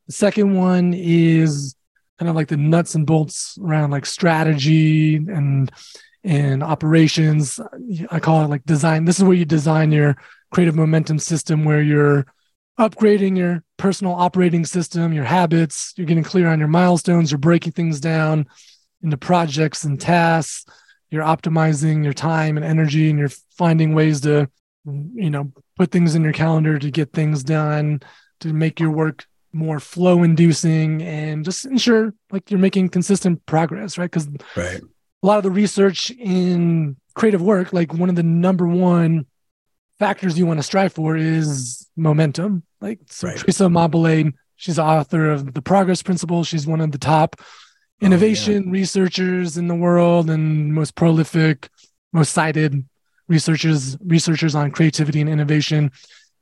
[0.06, 1.74] The second one is
[2.18, 5.70] kind of like the nuts and bolts around like strategy and
[6.24, 7.58] and operations.
[8.10, 9.04] I call it like design.
[9.04, 10.16] This is where you design your
[10.52, 12.26] creative momentum system where you're
[12.78, 17.72] upgrading your personal operating system, your habits, you're getting clear on your milestones, you're breaking
[17.72, 18.46] things down
[19.02, 20.64] into projects and tasks,
[21.10, 24.48] you're optimizing your time and energy, and you're finding ways to,
[24.84, 28.00] you know, put things in your calendar to get things done,
[28.40, 33.98] to make your work more flow inducing and just ensure like you're making consistent progress,
[33.98, 34.10] right?
[34.10, 34.80] Because Right.
[35.22, 39.26] a lot of the research in creative work, like one of the number one
[40.02, 42.64] factors you want to strive for is momentum.
[42.80, 43.38] Like so Right.
[43.38, 46.42] Teresa Amabile, she's the author of the Progress Principle.
[46.42, 51.68] She's one of the top Oh, innovation researchers in the world and most prolific,
[52.12, 52.84] most cited
[53.28, 55.92] researchers researchers on creativity and innovation.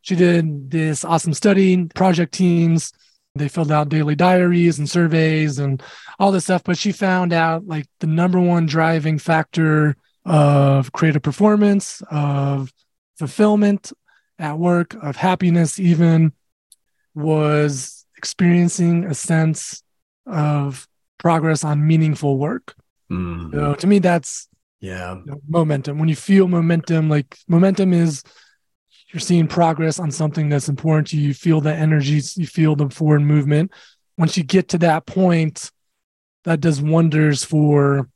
[0.01, 2.92] She did this awesome study, project teams.
[3.35, 5.83] They filled out daily diaries and surveys and
[6.18, 6.64] all this stuff.
[6.64, 12.73] But she found out like the number one driving factor of creative performance, of
[13.21, 13.93] fulfillment
[14.39, 16.33] at work, of happiness, even
[17.15, 19.83] was experiencing a sense
[20.27, 22.75] of progress on meaningful work.
[23.13, 23.53] Mhm.
[23.53, 24.49] So to me, that's
[24.81, 25.17] Yeah.
[25.17, 25.99] you know, momentum.
[25.99, 28.23] When you feel momentum, like momentum is
[29.13, 31.29] you're seeing progress on something that's important to you.
[31.29, 33.71] You feel the energies, you feel the forward movement.
[34.17, 35.71] Once you get to that point,
[36.45, 38.09] that does wonders for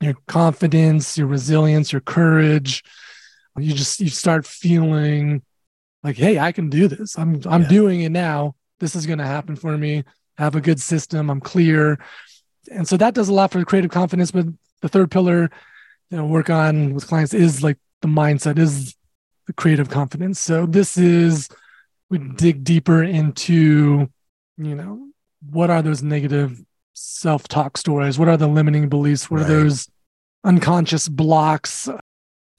[0.00, 2.82] your confidence, your resilience, your courage.
[3.58, 5.42] You just you start feeling
[6.02, 7.16] like, hey, I can do this.
[7.18, 7.68] I'm I'm Yeah.
[7.68, 8.54] doing it now.
[8.80, 10.04] This is gonna happen for me.
[10.38, 11.30] I have a good system.
[11.30, 11.98] I'm clear.
[12.72, 14.30] And so that does a lot for creative confidence.
[14.32, 14.46] But
[14.82, 15.50] the third pillar
[16.10, 18.94] you know work on with clients is like the mindset is
[19.46, 21.48] the creative confidence so this is
[22.10, 24.08] we dig deeper into
[24.58, 25.08] you know
[25.50, 26.62] what are those negative
[26.92, 29.50] self-talk stories what are the limiting beliefs what Right.
[29.50, 29.88] are those
[30.44, 31.88] unconscious blocks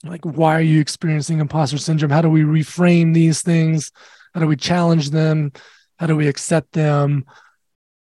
[0.04, 2.10] like why are you experiencing imposter syndrome?
[2.10, 3.90] How do we reframe these things?
[4.34, 5.52] How do we challenge them?
[5.98, 7.24] How do we accept them?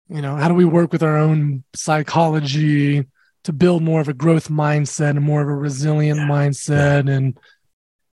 [0.08, 3.06] You know how do we work with our own psychology
[3.44, 6.28] to build more of a growth mindset and more of a resilient Yeah.
[6.28, 7.38] mindset and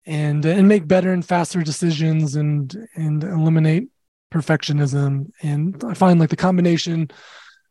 [0.05, 3.89] and and make better and faster decisions and and eliminate
[4.33, 5.31] perfectionism?
[5.41, 7.09] And i find like the combination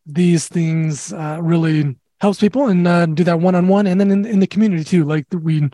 [0.07, 4.41] these things uh, really helps people and uh, do that one-on-one and then in, in
[4.41, 5.05] the community too.
[5.05, 5.69] Like we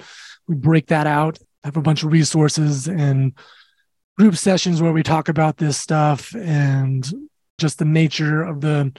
[0.48, 3.32] we break that out have a bunch of resources and
[4.18, 7.08] group sessions where we talk about this stuff and
[7.58, 8.92] just the nature of the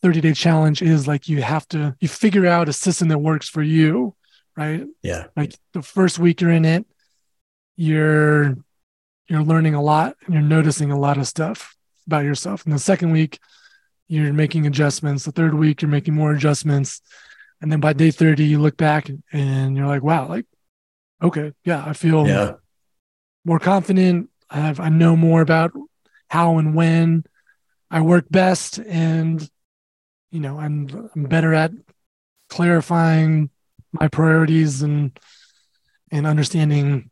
[0.00, 3.48] 30 day challenge is like you have to you figure out a system that works
[3.48, 4.14] for you
[4.56, 4.84] right?
[5.02, 5.26] Yeah.
[5.36, 6.86] like the first week you're in it
[7.76, 8.56] you're
[9.28, 12.64] you're learning a lot and you're noticing a lot of stuff about yourself.
[12.64, 13.38] And the second week
[14.08, 17.00] you're making adjustments the third week you're making more adjustments
[17.60, 20.46] and then by day 30 you look back and you're like wow like
[21.22, 22.52] okay yeah i feel Yeah.
[23.44, 25.72] more confident i have i know more about
[26.28, 27.24] how and when
[27.90, 29.48] i work best and
[30.30, 31.70] you know i'm i'm better at
[32.48, 33.50] clarifying
[33.92, 35.18] my priorities and
[36.10, 37.10] and understanding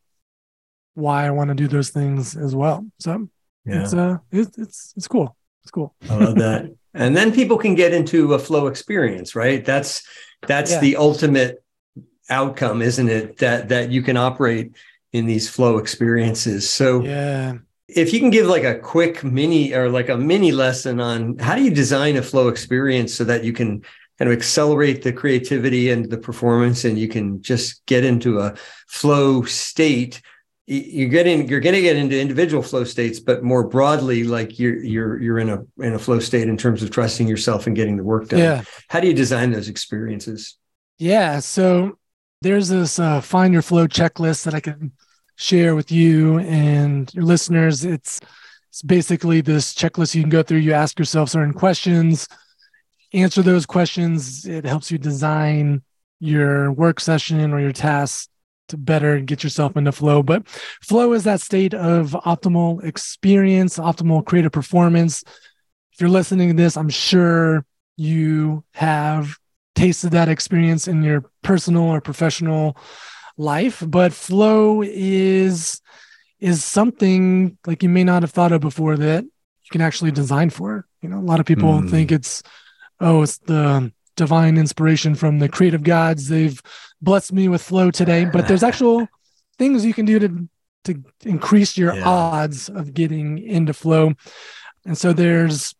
[0.93, 2.85] why I want to do those things as well.
[2.99, 3.27] So
[3.65, 3.81] Yeah.
[3.81, 5.35] it's uh it's it's it's cool.
[5.63, 5.95] It's cool.
[6.09, 6.71] I love that.
[6.93, 9.63] And then people can get into a flow experience, right?
[9.63, 10.03] That's
[10.47, 10.79] that's Yeah.
[10.81, 11.63] the ultimate
[12.29, 13.37] outcome, isn't it?
[13.37, 14.71] That that you can operate
[15.13, 16.69] in these flow experiences.
[16.69, 17.53] So Yeah.
[17.87, 21.55] if you can give like a quick mini or like a mini lesson on how
[21.55, 23.81] do you design a flow experience so that you can
[24.17, 28.53] kind of accelerate the creativity and the performance and you can just get into a
[28.87, 30.21] flow state
[30.67, 34.77] you're getting you're going to get into individual flow states but more broadly like you're
[34.77, 37.97] you're you're in a in a flow state in terms of trusting yourself and getting
[37.97, 38.61] the work done Yeah.
[38.87, 40.57] how do you design those experiences
[40.97, 41.39] Yeah.
[41.39, 41.97] So
[42.41, 44.91] there's this uh, find your flow checklist that I can
[45.35, 47.83] share with you and your listeners.
[47.85, 48.19] It's
[48.69, 50.59] it's basically this checklist you can go through.
[50.59, 52.27] You ask yourself certain questions,
[53.13, 54.45] answer those questions.
[54.45, 55.81] It helps you design
[56.19, 58.27] your work session or your tasks
[58.77, 60.23] better get yourself into flow.
[60.23, 65.23] But flow is that state of optimal experience, optimal creative performance.
[65.93, 67.65] If you're listening to this, I'm sure
[67.97, 69.37] you have
[69.75, 72.77] tasted that experience in your personal or professional
[73.37, 73.83] life.
[73.85, 75.81] But flow is
[76.39, 80.49] is something like you may not have thought of before that you can actually design
[80.49, 80.87] for.
[81.01, 81.89] You know, a lot of people mm.
[81.89, 82.43] think it's
[82.99, 86.27] oh, it's the divine inspiration from the creative gods.
[86.27, 86.61] They've
[87.01, 89.07] blessed me with flow today, but there's actual
[89.57, 90.49] things you can do to
[90.83, 92.07] to increase your yeah.
[92.07, 94.13] odds of getting into flow.
[94.85, 95.75] And so there's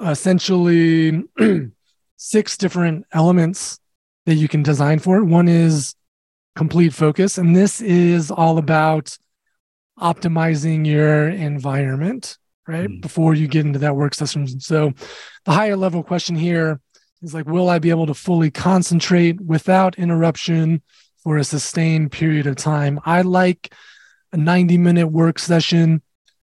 [0.00, 1.22] essentially
[2.16, 3.78] six different elements
[4.26, 5.24] that you can design for.
[5.24, 5.94] One is
[6.54, 9.16] complete focus, and this is all about
[9.98, 12.88] optimizing your environment, right?
[12.88, 13.00] Mm.
[13.00, 14.60] Before you get into that work session.
[14.60, 14.92] So
[15.44, 16.80] the higher level question here
[17.22, 20.82] is like, will I be able to fully concentrate without interruption
[21.22, 23.00] for a sustained period of time?
[23.04, 23.72] I like
[24.32, 26.02] a 90 minute work session.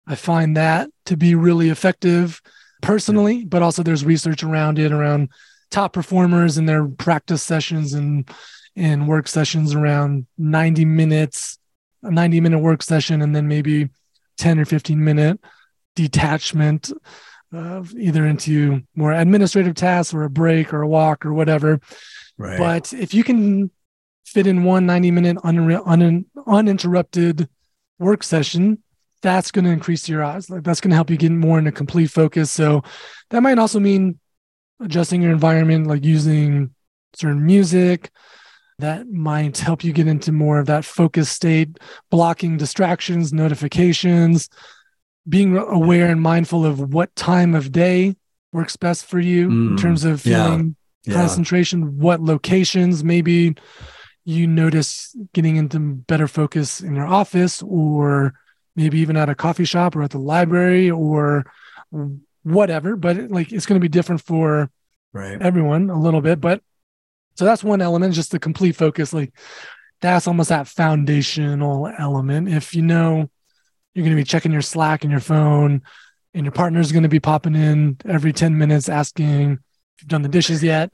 [0.05, 2.41] I find that to be really effective
[2.81, 5.29] personally, but also there's research around it around
[5.71, 8.29] top performers and their practice sessions and
[8.75, 11.57] and work sessions around 90 minutes,
[12.03, 13.89] a 90 minute work session, and then maybe
[14.37, 15.39] 10 or 15 minute
[15.95, 16.91] detachment
[17.53, 21.79] uh, either into more administrative tasks or a break or a walk or whatever.
[22.37, 22.57] Right.
[22.57, 23.71] But if you can
[24.25, 27.49] fit in one 90 minute un- un- uninterrupted
[27.97, 28.81] work session,
[29.21, 30.49] that's going to increase your odds.
[30.49, 32.51] Like that's going to help you get more into complete focus.
[32.51, 32.83] So
[33.31, 34.19] that might also mean
[34.79, 36.73] adjusting your environment, like using
[37.13, 38.11] certain music.
[38.77, 44.47] That might help you get into more of that focus state, blocking distractions, notifications,
[45.27, 48.15] being aware and mindful of what time of day
[48.51, 51.87] works best for you mm, in terms of feeling yeah, concentration, yeah.
[51.87, 53.55] what locations maybe
[54.25, 58.33] you notice getting into better focus in your office or
[58.75, 61.45] maybe even at a coffee shop or at the library or
[62.43, 64.69] whatever but like it's going to be different for
[65.13, 65.41] right.
[65.41, 66.61] everyone a little bit but
[67.35, 69.33] so that's one element just the complete focus like
[70.01, 73.29] that's almost that foundational element if you know
[73.93, 75.81] you're going to be checking your Slack and your phone,
[76.33, 80.21] and your partner's going to be popping in every 10 minutes asking if you've done
[80.21, 80.91] the dishes yet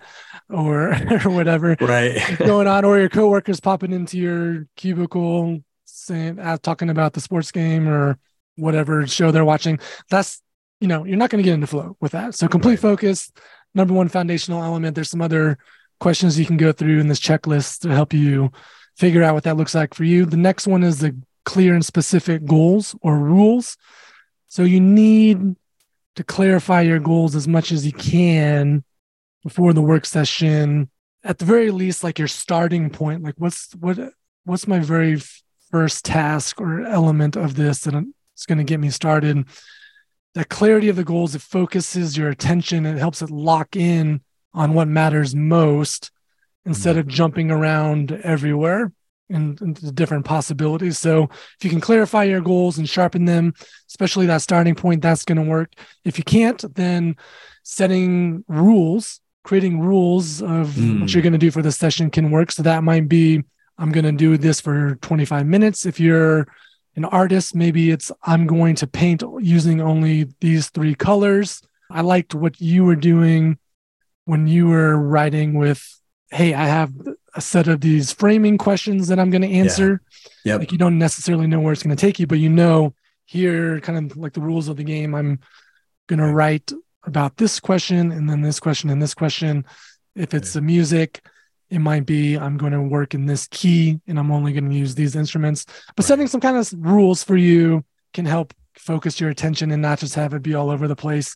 [0.50, 1.76] or or whatever.
[1.80, 2.22] Right.
[2.40, 2.86] Going on?
[2.86, 8.18] Or your coworkers popping into your cubicle saying uh, talking about the sports game or
[8.56, 9.80] whatever show they're watching.
[10.10, 10.42] That's
[10.80, 12.36] you know you're not going to get into flow with that.
[12.36, 12.80] So complete right.
[12.80, 13.32] focus.
[13.74, 14.96] Number one foundational element.
[14.96, 15.58] There's some other
[16.00, 18.52] questions you can go through in this checklist to help you
[18.98, 20.26] figure out what that looks like for you.
[20.26, 23.78] The next one is the clear and specific goals or rules.
[24.48, 25.56] So you need
[26.16, 28.84] to clarify your goals as much as you can
[29.44, 30.90] before the work session.
[31.24, 33.98] At the very least, like your starting point, like what's what
[34.44, 35.22] what's my very
[35.72, 37.94] first task or element of this that
[38.34, 39.46] it's going to get me started.
[40.36, 44.22] That clarity of the goals, it focuses your attention, it helps it lock in
[44.54, 46.12] on what matters most
[46.66, 47.00] instead mm-hmm.
[47.02, 48.92] of jumping around everywhere
[49.30, 50.98] and, and the different possibilities.
[51.00, 53.54] So if you can clarify your goals and sharpen them,
[53.88, 55.74] especially that starting point, that's going to work.
[56.04, 57.16] If you can't, then
[57.64, 61.02] setting rules, creating rules of mm.
[61.02, 62.52] what you're going to do for the session can work.
[62.52, 63.44] So that might be
[63.78, 65.86] I'm going to do this for 25 minutes.
[65.86, 66.48] If you're
[66.96, 71.62] an artist, maybe it's I'm going to paint using only these three colors.
[71.92, 73.58] I liked what you were doing
[74.26, 76.94] when you were writing with, hey, I have
[77.36, 80.02] a set of these framing questions that I'm going to answer.
[80.44, 80.54] Yeah.
[80.54, 80.60] Yep.
[80.60, 82.94] Like you don't necessarily know where it's going to take you, but you know
[83.26, 85.14] here, kind of like the rules of the game.
[85.14, 85.40] I'm
[86.08, 86.72] going to write
[87.04, 89.66] about this question and then this question and this question.
[90.16, 91.22] If it's the music,
[91.70, 94.76] it might be I'm going to work in this key and I'm only going to
[94.76, 95.66] use these instruments.
[95.96, 96.08] But right.
[96.08, 100.16] setting some kind of rules for you can help focus your attention and not just
[100.16, 101.36] have it be all over the place.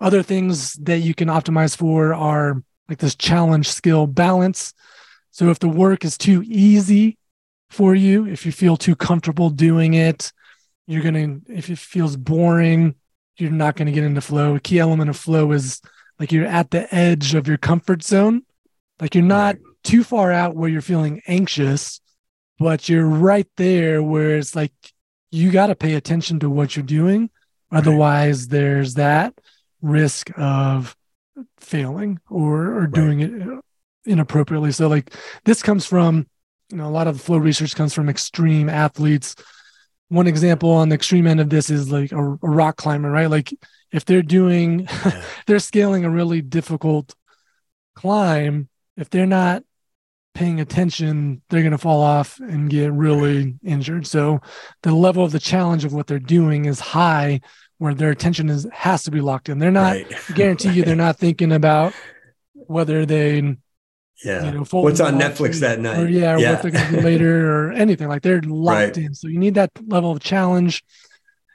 [0.00, 4.74] Other things that you can optimize for are like this challenge skill balance.
[5.34, 7.18] So if the work is too easy
[7.68, 10.32] for you, if you feel too comfortable doing it,
[10.86, 12.94] you're going to, if it feels boring,
[13.36, 14.54] you're not going to get into flow.
[14.54, 15.80] A key element of flow is
[16.20, 18.42] like you're at the edge of your comfort zone.
[19.00, 22.00] Like you're not too far out where you're feeling anxious,
[22.60, 24.72] but you're right there where it's like
[25.32, 27.28] you got to pay attention to what you're doing.
[27.72, 29.34] Otherwise, there's that
[29.82, 30.96] risk of
[31.58, 33.56] failing or or doing right.
[33.58, 33.64] it
[34.06, 34.72] inappropriately.
[34.72, 36.26] So like this comes from
[36.70, 39.36] you know, a lot of the flow research comes from extreme athletes.
[40.08, 43.30] One example on the extreme end of this is like a, a rock climber, right?
[43.30, 43.52] Like
[43.92, 45.22] if they're doing, yeah.
[45.46, 47.14] they're scaling a really difficult
[47.94, 49.62] climb, if they're not
[50.34, 54.06] paying attention, they're going to fall off and get really injured.
[54.06, 54.40] So
[54.82, 57.40] the level of the challenge of what they're doing is high
[57.78, 59.58] where their attention is has to be locked in.
[59.58, 60.20] They're not right.
[60.34, 61.92] guarantee you they're not thinking about
[62.54, 63.56] whether they
[64.24, 64.44] yeah.
[64.44, 65.98] You know, What's on Netflix that night?
[65.98, 66.52] Or, yeah, yeah.
[66.52, 68.08] what they're going to do later or anything.
[68.08, 68.96] Like they're locked right.
[68.96, 69.14] in.
[69.14, 70.84] So you need that level of challenge.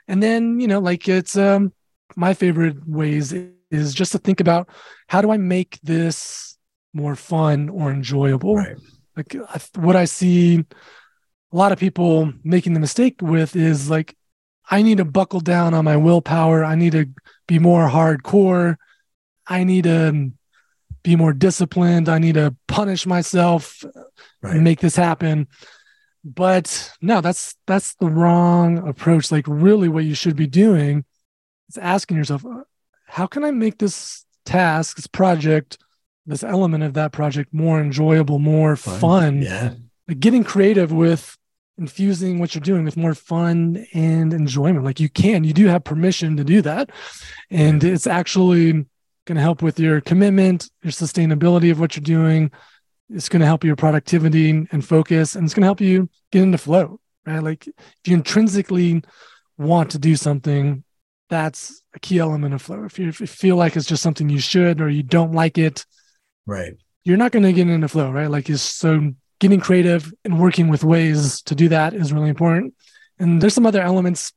[0.08, 1.74] And then, you know, like it's um
[2.16, 3.34] my favorite ways
[3.72, 4.70] is just to think about
[5.08, 6.58] how do I make this
[6.94, 8.56] more fun or enjoyable?
[8.56, 8.78] Right.
[9.16, 9.36] Like
[9.76, 10.66] what I see
[11.52, 14.16] a lot of people making the mistake with is like
[14.70, 16.64] I need to buckle down on my willpower.
[16.64, 17.08] I need to
[17.48, 18.76] be more hardcore.
[19.48, 20.32] I need to
[21.04, 22.10] be more disciplined.
[22.10, 23.84] I need to punish myself
[24.42, 24.56] right.
[24.56, 25.48] and make this happen.
[26.24, 29.32] But no, that's that's the wrong approach.
[29.32, 31.06] Like really what you should be doing
[31.70, 32.64] is asking yourself, uh,
[33.06, 35.78] how can I make this task, this project,
[36.26, 39.00] this element of that project more enjoyable, more fun?
[39.00, 39.42] fun.
[39.42, 39.74] Yeah.
[40.08, 41.38] Like getting creative with
[41.78, 44.84] infusing what you're doing with more fun and enjoyment.
[44.84, 46.92] Like you can, you do have permission to do that.
[47.50, 48.86] And it's actually
[49.30, 52.50] going to help with your commitment, your sustainability of what you're doing.
[53.12, 56.42] It's going to help your productivity and focus, and it's going to help you get
[56.42, 57.44] into flow, right?
[57.44, 59.04] Like if you intrinsically
[59.60, 60.84] want to do something,
[61.30, 62.86] that's a key element of flow.
[62.86, 65.60] If you, if you feel like it's just something you should or you don't like
[65.60, 65.86] it,
[66.48, 66.74] right,
[67.04, 68.32] you're not going to get into flow, right?
[68.32, 72.74] Like it's so getting creative and working with ways to do that is really important.
[73.20, 74.34] And there's some other elements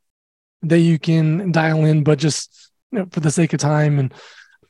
[0.61, 4.13] that you can dial in, but just you know, for the sake of time and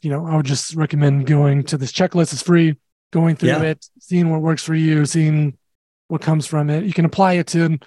[0.03, 2.33] you know, I would just recommend going to this checklist.
[2.33, 2.75] It's free,
[3.11, 3.61] going through yeah.
[3.61, 5.57] it, seeing what works for you, seeing
[6.09, 6.83] what comes from it.
[6.83, 7.79] You can apply it to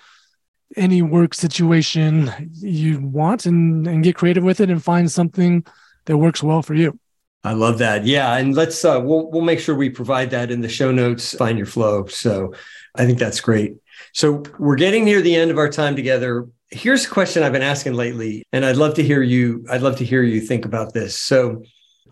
[0.77, 5.65] any work situation you want and, and get creative with it and find something
[6.07, 6.99] that works well for you.
[7.45, 8.05] I love that.
[8.05, 11.33] Yeah, and let's uh, we'll we'll make sure we provide that in the show notes.
[11.37, 12.07] Find your flow.
[12.07, 12.55] So
[12.97, 13.77] I think that's great.
[14.13, 16.49] So we're getting near the end of our time together.
[16.71, 19.65] Here's a question I've been asking lately, and I'd love to hear you.
[19.71, 21.17] I'd love to hear you think about this.
[21.17, 21.63] So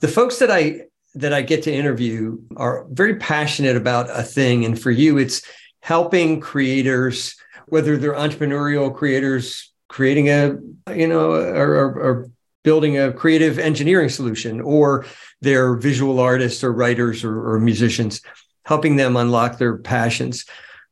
[0.01, 0.83] the folks that I
[1.15, 4.65] that I get to interview are very passionate about a thing.
[4.65, 5.43] And for you, it's
[5.81, 7.37] helping creators,
[7.67, 10.57] whether they're entrepreneurial creators, creating a,
[10.93, 12.31] you know, or, or, or
[12.65, 15.07] building a creative engineering solution, or
[15.41, 18.21] they're visual artists or writers or, or musicians,
[18.65, 20.47] helping them unlock their passions.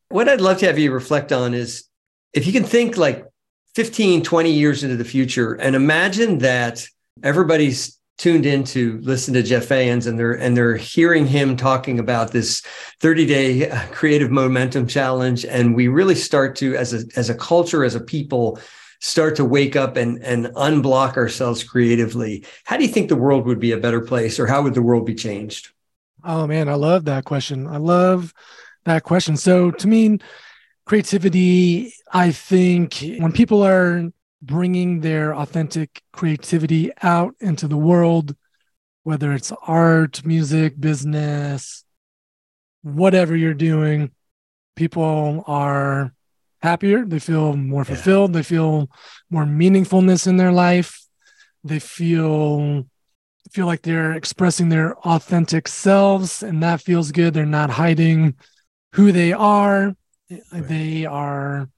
[0.09, 1.85] What I'd love to have you reflect on is
[2.33, 3.25] if you can think like
[3.75, 6.87] 15, 20 years into the future and imagine that
[7.23, 11.99] everybody's tuned in to listen to Jeff Fajans and they're and they're hearing him talking
[11.99, 12.61] about this
[13.01, 15.45] 30 day uh, creative momentum challenge.
[15.45, 18.59] And we really start to as a as a culture as a people
[19.01, 22.45] start to wake up and and unblock ourselves creatively.
[22.65, 24.83] How do you think the world would be a better place or how would the
[24.83, 25.71] world be changed?
[26.25, 27.67] Oh man i love that question.
[27.67, 28.33] I love
[28.85, 29.37] that question.
[29.37, 30.19] So to me
[30.85, 34.11] creativity i think when people are
[34.43, 38.35] bringing their authentic creativity out into the world,
[39.05, 41.85] whether it's art, music, business,
[42.83, 44.11] whatever you're doing,
[44.75, 46.13] people are
[46.61, 47.05] happier.
[47.05, 48.31] They feel more fulfilled.
[48.31, 48.41] Yeah.
[48.41, 48.91] They feel
[49.31, 51.07] more meaningfulness in their life.
[51.65, 52.87] They feel
[53.53, 57.35] feel like they're expressing their authentic selves and that feels good.
[57.35, 58.35] They're not hiding
[58.95, 59.95] who they are.
[60.31, 60.67] Right.
[60.67, 61.69] They are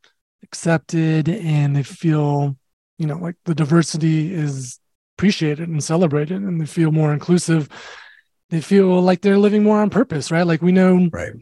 [0.44, 2.56] accepted and they feel
[2.98, 4.78] you know like the diversity is
[5.16, 7.68] appreciated and celebrated and they feel more inclusive
[8.50, 10.46] they feel like they're living more on purpose right?
[10.46, 11.32] Like we know right.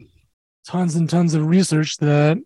[0.65, 2.37] tons and tons of research that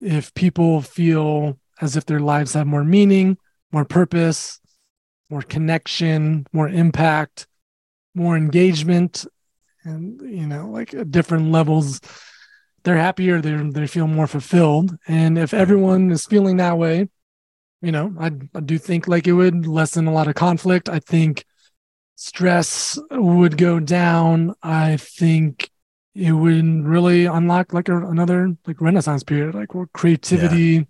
[0.00, 3.38] if people feel as if their lives have more meaning
[3.72, 4.60] more purpose
[5.30, 7.46] more connection more impact
[8.14, 9.26] more engagement
[9.84, 12.00] and you know like different levels
[12.86, 14.96] they're happier they they feel more fulfilled.
[15.08, 17.08] And if everyone is feeling that way
[17.82, 20.88] you know I, I do think like it would lessen a lot of conflict.
[20.88, 21.44] I think
[22.14, 24.54] stress would go down.
[24.62, 25.68] I think
[26.14, 30.82] it would really unlock like a, another like renaissance period like where creativity yeah.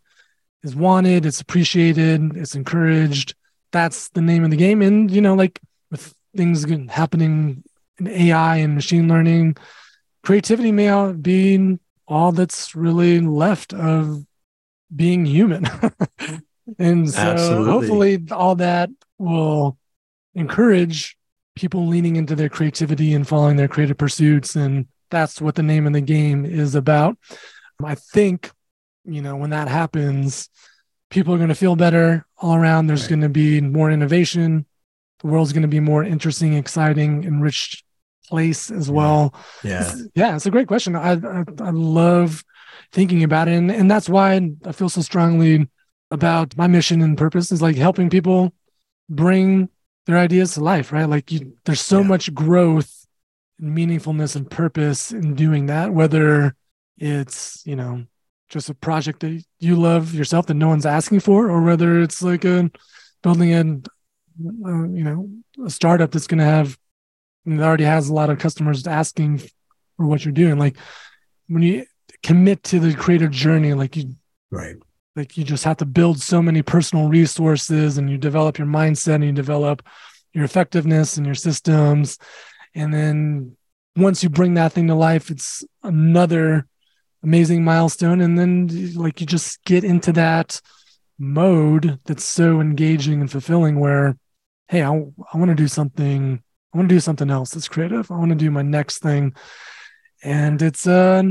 [0.62, 3.34] is wanted it's appreciated it's encouraged.
[3.72, 4.82] That's the name of the game.
[4.82, 7.64] And you know like with things happening
[7.98, 9.56] in ai and machine learning
[10.22, 11.78] creativity may be
[12.08, 14.24] all that's really left of
[14.94, 15.66] being human.
[16.78, 17.72] and so Absolutely.
[17.72, 19.78] hopefully all that will
[20.34, 21.16] encourage
[21.54, 24.54] people leaning into their creativity and following their creative pursuits.
[24.54, 27.16] And that's what the name of the game is about.
[27.82, 28.50] I think,
[29.04, 30.48] you know, when that happens,
[31.10, 32.86] people are going to feel better all around.
[32.86, 33.10] There's right.
[33.10, 34.66] going to be more innovation.
[35.20, 37.84] The world's going to be more interesting, exciting, enriched
[38.28, 39.34] place as well.
[39.62, 39.82] Yeah.
[39.82, 40.36] It's, yeah.
[40.36, 40.96] It's a great question.
[40.96, 42.44] I, I, I love
[42.92, 43.54] thinking about it.
[43.54, 45.68] And, and that's why I feel so strongly
[46.10, 48.52] about my mission and purpose is like helping people
[49.08, 49.68] bring
[50.06, 51.08] their ideas to life, right?
[51.08, 52.06] Like you, there's so yeah.
[52.06, 53.06] much growth
[53.58, 56.54] and meaningfulness and purpose in doing that, whether
[56.98, 58.04] it's, you know,
[58.48, 62.22] just a project that you love yourself that no one's asking for, or whether it's
[62.22, 62.70] like a
[63.22, 65.28] building a, uh, you know,
[65.64, 66.78] a startup that's going to have,
[67.46, 70.58] that already has a lot of customers asking for what you're doing.
[70.58, 70.76] Like
[71.48, 71.86] when you
[72.22, 74.16] commit to the creator journey, like you,
[74.50, 74.76] right.
[75.14, 79.16] like you just have to build so many personal resources and you develop your mindset
[79.16, 79.86] and you develop
[80.32, 82.18] your effectiveness and your systems.
[82.74, 83.56] And then
[83.94, 86.66] once you bring that thing to life it's another
[87.22, 88.20] amazing milestone.
[88.20, 90.60] And then like you just get into that
[91.18, 94.16] mode that's so engaging and fulfilling where
[94.68, 96.42] hey i, I want to do something
[96.74, 99.34] i want to do something else that's creative i want to do my next thing
[100.22, 101.22] and it's uh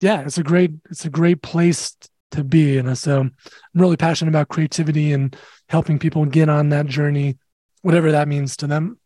[0.00, 1.96] yeah it's a great it's a great place
[2.34, 2.78] to be.
[2.78, 3.34] And so I'm
[3.74, 5.34] really passionate about creativity and
[5.68, 7.38] helping people get on that journey,
[7.82, 8.98] whatever that means to them.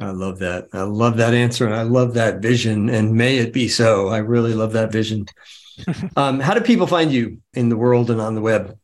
[0.00, 0.68] I love that.
[0.72, 2.88] I love that answer and I love that vision.
[2.88, 4.08] And may it be so.
[4.08, 5.26] I really love that vision.
[6.16, 8.78] um, how do people find you in the world and on the web?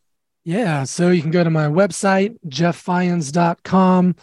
[0.45, 0.85] Yeah.
[0.85, 4.17] So you can go to my website, jefffajans.com.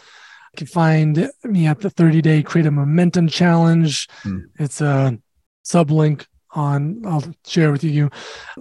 [0.55, 4.07] You can find me at the 30 day create a momentum challenge.
[4.23, 4.39] Hmm.
[4.57, 5.17] It's a
[5.65, 8.09] sublink on I'll share with you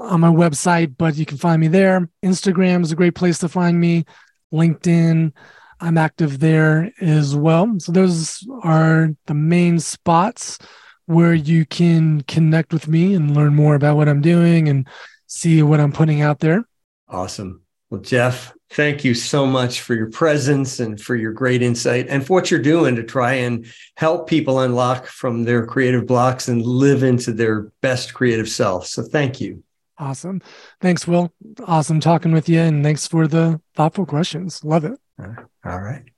[0.01, 2.11] on my website, but you can find me there.
[2.25, 4.07] Instagram is a great place to find me.
[4.53, 5.33] LinkedIn,
[5.79, 7.73] I'm active there as well.
[7.79, 10.59] So those are the main spots
[11.07, 14.89] where you can connect with me and learn more about what I'm doing and
[15.29, 16.65] see what I'm putting out there.
[17.07, 17.63] Awesome.
[17.89, 22.27] Well, Jeff, thank you so much for your presence and for your great insight and
[22.27, 23.67] for what you're doing to try and
[23.97, 28.87] help people unlock from their creative blocks and live into their best creative self.
[28.87, 29.63] So thank you.
[29.97, 30.43] Awesome.
[30.81, 31.33] Thanks, Will.
[31.67, 32.59] Awesome talking with you.
[32.59, 34.65] And thanks for the thoughtful questions.
[34.65, 34.99] Love it.
[35.65, 36.14] All right.